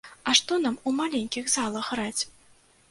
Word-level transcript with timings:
А 0.29 0.33
што 0.39 0.57
нам 0.65 0.79
у 0.91 0.95
маленькіх 1.01 1.53
залах 1.59 1.85
граць!? 1.93 2.23